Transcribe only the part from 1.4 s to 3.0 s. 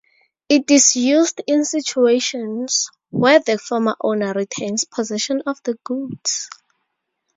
in situations